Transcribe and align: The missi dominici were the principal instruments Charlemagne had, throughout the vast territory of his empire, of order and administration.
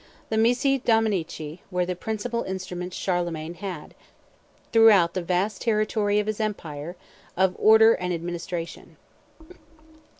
The 0.29 0.37
missi 0.37 0.79
dominici 0.79 1.59
were 1.69 1.85
the 1.85 1.95
principal 1.95 2.41
instruments 2.41 2.97
Charlemagne 2.97 3.53
had, 3.53 3.93
throughout 4.71 5.13
the 5.13 5.21
vast 5.21 5.61
territory 5.61 6.17
of 6.17 6.25
his 6.25 6.39
empire, 6.39 6.95
of 7.37 7.55
order 7.59 7.93
and 7.93 8.11
administration. 8.11 8.97